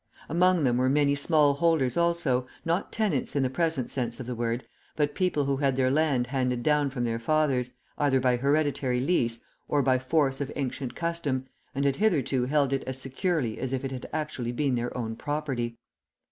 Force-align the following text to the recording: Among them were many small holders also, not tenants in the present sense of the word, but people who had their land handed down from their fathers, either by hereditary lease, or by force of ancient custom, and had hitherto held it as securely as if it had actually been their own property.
Among 0.27 0.63
them 0.63 0.77
were 0.77 0.89
many 0.89 1.13
small 1.13 1.53
holders 1.53 1.95
also, 1.95 2.47
not 2.65 2.91
tenants 2.91 3.35
in 3.35 3.43
the 3.43 3.51
present 3.51 3.91
sense 3.91 4.19
of 4.19 4.25
the 4.25 4.33
word, 4.33 4.65
but 4.95 5.13
people 5.13 5.43
who 5.45 5.57
had 5.57 5.75
their 5.75 5.91
land 5.91 6.25
handed 6.25 6.63
down 6.63 6.89
from 6.89 7.03
their 7.03 7.19
fathers, 7.19 7.69
either 7.99 8.19
by 8.19 8.37
hereditary 8.37 8.99
lease, 8.99 9.41
or 9.67 9.83
by 9.83 9.99
force 9.99 10.41
of 10.41 10.51
ancient 10.55 10.95
custom, 10.95 11.45
and 11.75 11.85
had 11.85 11.97
hitherto 11.97 12.45
held 12.47 12.73
it 12.73 12.83
as 12.85 12.97
securely 12.97 13.59
as 13.59 13.73
if 13.73 13.85
it 13.85 13.91
had 13.91 14.09
actually 14.11 14.51
been 14.51 14.73
their 14.73 14.97
own 14.97 15.15
property. 15.15 15.77